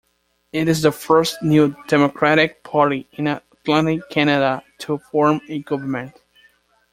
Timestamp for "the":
0.81-0.91